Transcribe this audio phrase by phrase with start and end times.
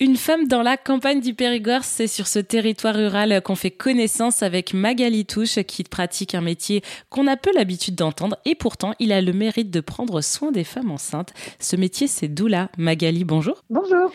[0.00, 4.42] Une femme dans la campagne du Périgord, c'est sur ce territoire rural qu'on fait connaissance
[4.42, 9.12] avec Magali Touche qui pratique un métier qu'on a peu l'habitude d'entendre et pourtant il
[9.12, 11.32] a le mérite de prendre soin des femmes enceintes.
[11.60, 12.70] Ce métier c'est doula.
[12.76, 13.62] Magali, bonjour.
[13.70, 14.10] Bonjour.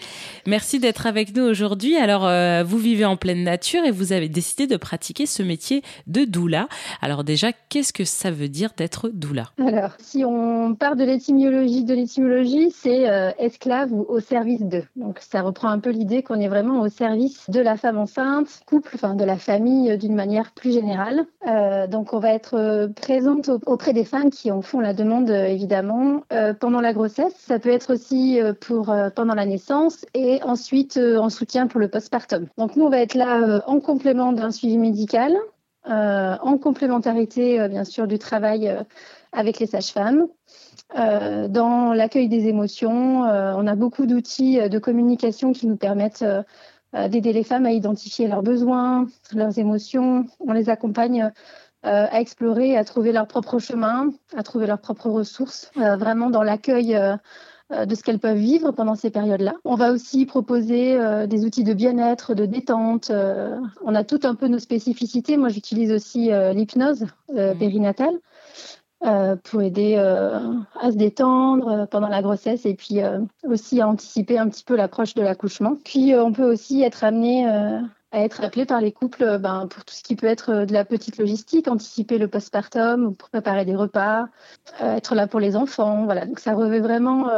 [0.45, 1.95] Merci d'être avec nous aujourd'hui.
[1.95, 5.81] Alors euh, vous vivez en pleine nature et vous avez décidé de pratiquer ce métier
[6.07, 6.67] de doula.
[7.01, 9.51] Alors déjà, qu'est-ce que ça veut dire d'être doula?
[9.65, 14.83] Alors, si on part de l'étymologie de l'étymologie, c'est euh, esclave ou au service de.
[14.97, 18.61] Donc ça reprend un peu l'idée qu'on est vraiment au service de la femme enceinte,
[18.65, 21.25] couple, enfin de la famille euh, d'une manière plus générale.
[21.47, 25.29] Euh, donc on va être euh, présente auprès des femmes qui en font la demande
[25.29, 26.23] évidemment
[26.59, 27.33] pendant la grossesse.
[27.37, 32.47] Ça peut être aussi pour pendant la naissance et ensuite en soutien pour le postpartum.
[32.57, 35.35] Donc nous on va être là en complément d'un suivi médical,
[35.85, 38.75] en complémentarité bien sûr du travail
[39.31, 40.27] avec les sages-femmes.
[40.97, 45.77] Euh, dans l'accueil des émotions, euh, on a beaucoup d'outils euh, de communication qui nous
[45.77, 46.25] permettent
[46.91, 50.25] d'aider les femmes à identifier leurs besoins, leurs émotions.
[50.39, 51.31] On les accompagne
[51.83, 56.99] à explorer, à trouver leur propre chemin, à trouver leurs propres ressources, vraiment dans l'accueil
[57.69, 59.53] de ce qu'elles peuvent vivre pendant ces périodes-là.
[59.65, 63.11] On va aussi proposer des outils de bien-être, de détente.
[63.11, 65.37] on a tout un peu nos spécificités.
[65.37, 67.53] Moi, j'utilise aussi l'hypnose mmh.
[67.59, 68.17] périnatale.
[69.05, 70.39] Euh, pour aider euh,
[70.77, 72.97] à se détendre euh, pendant la grossesse et puis
[73.45, 75.77] aussi à anticiper un petit peu l'approche de l'accouchement.
[75.85, 79.93] Puis on peut aussi être amené à être appelé par les couples ben, pour tout
[79.93, 84.25] ce qui peut être de la petite logistique, anticiper le postpartum, pour préparer des repas,
[84.81, 86.03] être là pour les enfants.
[86.03, 87.29] Voilà, donc ça revêt vraiment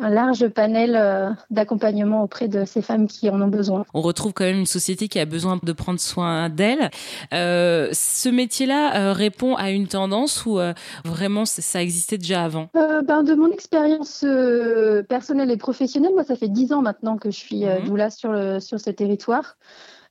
[0.00, 3.84] un large panel euh, d'accompagnement auprès de ces femmes qui en ont besoin.
[3.94, 6.90] On retrouve quand même une société qui a besoin de prendre soin d'elle.
[7.32, 10.58] Euh, ce métier-là euh, répond à une tendance ou
[11.04, 12.68] vraiment ça existait déjà avant?
[12.74, 14.24] Ben, De mon expérience
[15.08, 17.84] personnelle et professionnelle, moi ça fait dix ans maintenant que je suis mmh.
[17.86, 19.56] doula sur, le, sur ce territoire.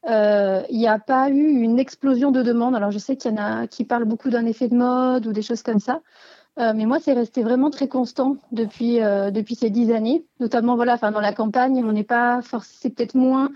[0.08, 2.76] Il n'y a pas eu une explosion de demandes.
[2.76, 5.32] Alors je sais qu'il y en a qui parlent beaucoup d'un effet de mode ou
[5.32, 6.02] des choses comme ça.
[6.60, 10.26] Euh, mais moi, c'est resté vraiment très constant depuis, euh, depuis ces dix années.
[10.40, 13.52] Notamment, voilà, enfin, dans la campagne, on n'est pas c'est peut-être moins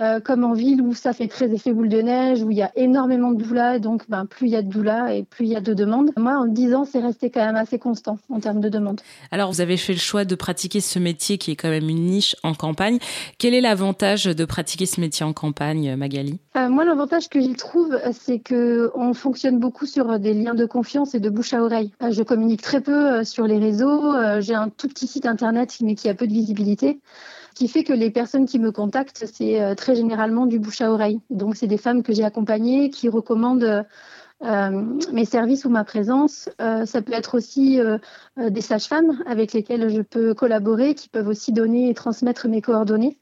[0.00, 2.62] euh, comme en ville où ça fait très effet boule de neige, où il y
[2.62, 5.44] a énormément de doulas, et donc ben, plus il y a de doulas et plus
[5.44, 6.10] il y a de demandes.
[6.16, 9.02] Moi, en 10 ans, c'est resté quand même assez constant en termes de demandes.
[9.30, 12.06] Alors, vous avez fait le choix de pratiquer ce métier qui est quand même une
[12.06, 12.98] niche en campagne.
[13.36, 16.40] Quel est l'avantage de pratiquer ce métier en campagne, Magali?
[16.56, 20.64] Euh, Moi, l'avantage que j'y trouve, c'est que on fonctionne beaucoup sur des liens de
[20.64, 21.92] confiance et de bouche à oreille.
[22.02, 24.14] Euh, je communique très peu sur les réseaux.
[24.40, 26.98] J'ai un tout petit site internet, mais qui a peu de visibilité
[27.54, 30.90] qui fait que les personnes qui me contactent, c'est euh, très généralement du bouche à
[30.92, 31.20] oreille.
[31.30, 33.84] Donc, c'est des femmes que j'ai accompagnées qui recommandent
[34.42, 34.70] euh,
[35.12, 36.48] mes services ou ma présence.
[36.60, 37.80] Euh, ça peut être aussi
[38.38, 43.18] des sages-femmes avec lesquelles je peux collaborer, qui peuvent aussi donner et transmettre mes coordonnées.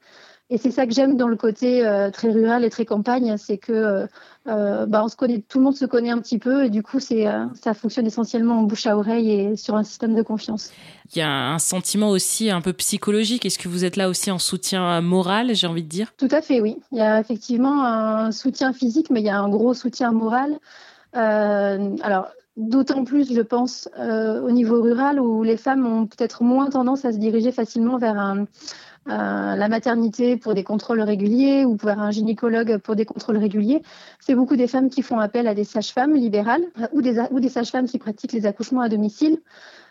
[0.53, 3.57] Et c'est ça que j'aime dans le côté euh, très rural et très campagne, c'est
[3.57, 4.07] que euh,
[4.49, 6.83] euh, bah, on se connaît, tout le monde se connaît un petit peu et du
[6.83, 10.73] coup c'est ça fonctionne essentiellement en bouche à oreille et sur un système de confiance.
[11.15, 13.47] Il y a un sentiment aussi un peu psychologique.
[13.47, 16.13] Est-ce que vous êtes là aussi en soutien moral, j'ai envie de dire?
[16.17, 16.79] Tout à fait, oui.
[16.91, 20.59] Il y a effectivement un soutien physique, mais il y a un gros soutien moral.
[21.13, 22.27] alors
[22.61, 27.13] D'autant plus, je pense, au niveau rural où les femmes ont peut-être moins tendance à
[27.13, 28.37] se diriger facilement vers
[29.09, 33.83] euh, la maternité pour des contrôles réguliers ou vers un gynécologue pour des contrôles réguliers.
[34.21, 37.01] C'est beaucoup des femmes qui font appel à des sages-femmes libérales euh, ou
[37.41, 39.39] des, sages-femmes qui pratiquent les accouchements à domicile.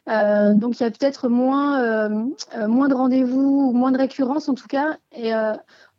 [0.10, 4.98] Euh, donc il y a peut-être moins, de rendez-vous, moins de récurrence en tout cas.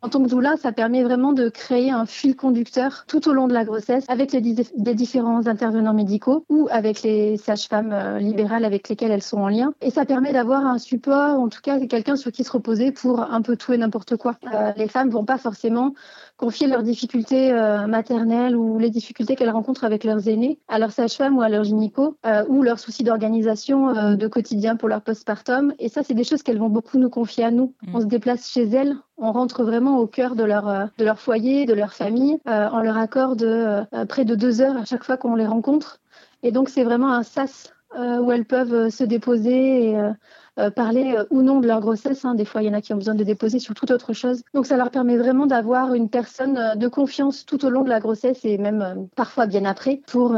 [0.01, 3.47] En tant que doula, ça permet vraiment de créer un fil conducteur tout au long
[3.47, 8.89] de la grossesse avec les, différents intervenants médicaux ou avec les sages-femmes euh, libérales avec
[8.89, 9.73] lesquelles elles sont en lien.
[9.81, 13.19] Et ça permet d'avoir un support, en tout cas quelqu'un sur qui se reposer pour
[13.19, 14.35] un peu tout et n'importe quoi.
[14.51, 15.93] Euh, les femmes vont pas forcément
[16.41, 20.91] confier leurs difficultés euh, maternelles ou les difficultés qu'elles rencontrent avec leurs aînés à leur
[20.91, 22.17] sage-femme ou à leur gynéco
[22.49, 25.73] ou leurs soucis d'organisation de quotidien pour leur postpartum.
[25.79, 27.73] Et ça, c'est des choses qu'elles vont beaucoup nous confier à nous.
[27.83, 27.95] Mmh.
[27.95, 31.19] On se déplace chez elles, on rentre vraiment au cœur de leur, euh, de leur
[31.19, 32.39] foyer, de leur famille.
[32.47, 35.99] Euh, on leur accorde euh, près de deux heures à chaque fois qu'on les rencontre.
[36.41, 40.11] Et donc, c'est vraiment un sas où elles peuvent se déposer et euh,
[40.57, 42.25] parler euh, ou non de leur grossesse.
[42.25, 42.35] Hein.
[42.35, 44.41] Des fois, il y en a qui ont besoin de déposer sur toute autre chose.
[44.53, 47.89] Donc, ça leur permet vraiment d'avoir une personne euh, de confiance tout au long de
[47.89, 50.35] la grossesse et même parfois bien après pour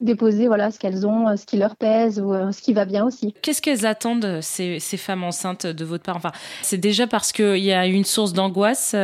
[0.00, 3.34] déposer voilà ce qu'elles ont, ce qui leur pèse ou ce qui va bien aussi.
[3.42, 6.16] Qu'est-ce qu'elles attendent ces, ces, femmes enceintes de votre part?
[6.16, 6.32] Enfin,
[6.62, 8.94] c'est déjà parce qu'il y a une source d'angoisse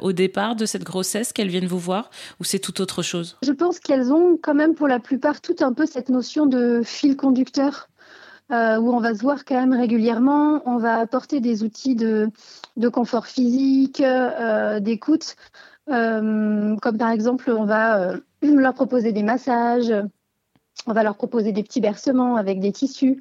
[0.00, 3.36] au départ de cette grossesse qu'elles viennent vous voir ou c'est tout autre chose?
[3.42, 6.82] Je pense qu'elles ont quand même pour la plupart tout un peu cette notion de
[6.84, 7.89] fil conducteur
[8.50, 10.62] où on va se voir quand même régulièrement.
[10.66, 12.30] On va apporter des outils de,
[12.92, 14.02] confort physique,
[14.80, 15.36] d'écoute.
[15.86, 19.92] comme par exemple, on va leur proposer des massages,
[20.86, 23.20] on va leur proposer des petits bercements avec des tissus.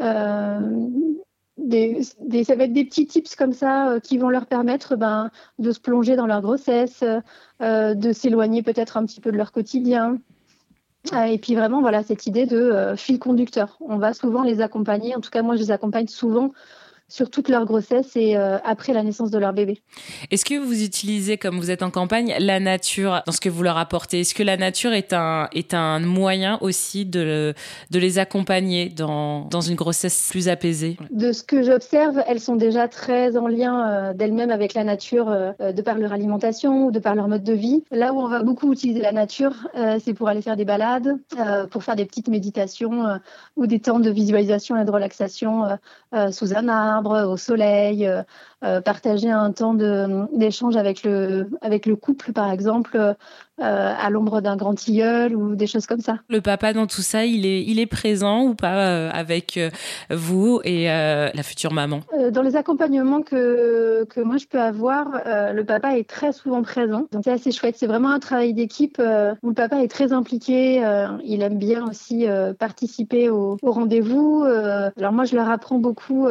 [0.00, 0.60] Euh,
[1.58, 5.70] ça va être des petits tips comme ça euh, qui vont leur permettre ben, de
[5.72, 7.04] se plonger dans leur grossesse,
[7.60, 10.18] euh, de s'éloigner peut-être un petit peu de leur quotidien.
[11.10, 13.76] Et puis vraiment, voilà, cette idée de fil conducteur.
[13.80, 16.52] On va souvent les accompagner, en tout cas moi je les accompagne souvent
[17.12, 19.82] sur toute leur grossesse et euh, après la naissance de leur bébé.
[20.30, 23.62] Est-ce que vous utilisez, comme vous êtes en campagne, la nature dans ce que vous
[23.62, 24.20] leur apportez?
[24.20, 27.52] Est-ce que la nature est un, est un moyen aussi de,
[27.90, 30.96] de les accompagner dans, dans une grossesse plus apaisée?
[31.10, 35.28] De ce que j'observe, elles sont déjà très en lien euh, d'elles-mêmes avec la nature
[35.28, 37.84] euh, de par leur alimentation ou de par leur mode de vie.
[37.90, 39.52] Là où on va beaucoup utiliser la nature,
[40.02, 41.18] c'est pour aller faire des balades,
[41.70, 43.18] pour faire des petites méditations
[43.56, 45.78] ou des temps de visualisation et de relaxation
[46.30, 48.08] sous un arbre au soleil,
[48.64, 49.74] euh, partager un temps
[50.32, 53.14] d'échange avec le, avec le couple, par exemple, euh,
[53.58, 56.18] à l'ombre d'un grand tilleul ou des choses comme ça.
[56.28, 59.58] Le papa dans tout ça, il est, il est présent ou pas euh, avec
[60.10, 62.00] vous et la future maman?
[62.30, 65.20] Dans les accompagnements que, que moi je peux avoir,
[65.52, 67.06] le papa est très souvent présent.
[67.12, 67.76] Donc c'est assez chouette.
[67.76, 69.00] C'est vraiment un travail d'équipe
[69.42, 70.82] où le papa est très impliqué.
[71.24, 72.26] il aime bien aussi
[72.58, 74.44] participer au, au rendez-vous.
[74.44, 76.28] alors moi je leur apprends beaucoup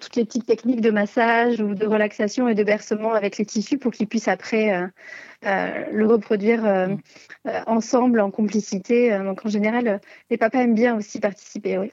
[0.00, 3.78] toutes les petites techniques de massage ou de relaxation et de bercement avec les tissus
[3.78, 4.90] pour qu'ils puissent après
[5.44, 6.86] euh, le reproduire euh,
[7.48, 9.16] euh, ensemble en complicité.
[9.18, 11.78] Donc en général, les papas aiment bien aussi participer.
[11.78, 11.90] Oui.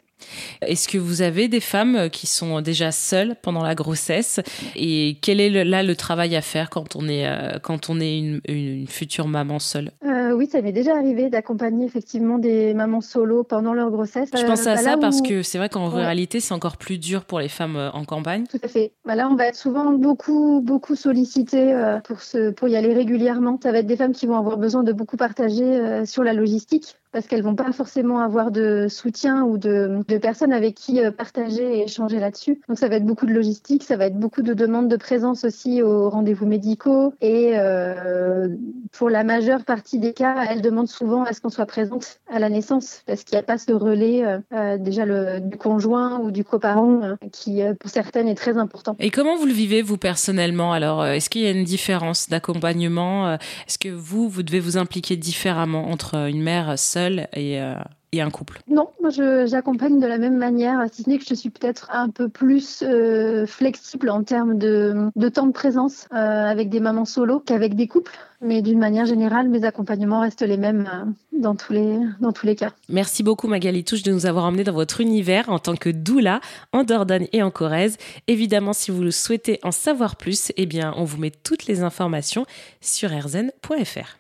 [0.62, 4.40] Est-ce que vous avez des femmes qui sont déjà seules pendant la grossesse?
[4.76, 7.26] Et quel est là le travail à faire quand on est
[7.64, 9.92] quand on est une, future maman seule?
[10.36, 14.30] Oui, ça m'est déjà arrivé d'accompagner effectivement des mamans solo pendant leur grossesse.
[14.36, 17.26] Je pense à bah ça parce que c'est vrai qu'en réalité c'est encore plus dur
[17.26, 18.46] pour les femmes en campagne.
[18.50, 18.94] Tout à fait.
[19.06, 21.74] Bah là, on va être souvent beaucoup beaucoup sollicité
[22.04, 22.18] pour
[22.56, 25.18] pour y aller régulièrement ça va être des femmes qui vont avoir besoin de beaucoup
[25.18, 30.04] partager euh, sur la logistique parce qu'elles vont pas forcément avoir de soutien ou de,
[30.22, 32.62] personnes avec qui euh, partager et échanger là-dessus.
[32.68, 35.44] Donc ça va être beaucoup de logistique, ça va être beaucoup de demandes de présence
[35.44, 38.50] aussi aux rendez-vous médicaux et euh,
[38.92, 42.40] pour la majeure partie des cas, elles demandent souvent à ce qu'on soit présente à
[42.40, 44.24] la naissance parce qu'il n'y a pas ce relais
[44.54, 45.06] euh, déjà
[45.40, 48.96] du conjoint ou du coparent qui pour certaines est très important.
[49.00, 50.74] Et comment vous le vivez vous personnellement?
[50.74, 53.34] Alors est-ce qu'il y a une différence d'accompagnement?
[53.34, 57.76] Est-ce que vous vous devez vous impliquer différemment entre une mère et, euh,
[58.12, 59.10] et un couple Non, moi
[59.46, 62.84] j'accompagne de la même manière, si ce n'est que je suis peut-être un peu plus
[62.84, 67.76] euh, flexible en termes de, de, temps de présence euh, avec des mamans solo qu'avec
[67.76, 68.18] des couples.
[68.42, 72.56] Mais d'une manière générale, mes accompagnements restent les mêmes dans, tous les, dans tous les
[72.56, 72.72] cas.
[72.88, 76.40] Merci beaucoup Magali Touche de nous avoir emmenés dans votre univers en tant que doula
[76.72, 77.98] en Dordogne et en Corrèze.
[78.28, 82.46] Évidemment, si vous souhaitez en savoir plus, eh bien, on vous met toutes les informations
[82.80, 84.18] sur erzen.fr.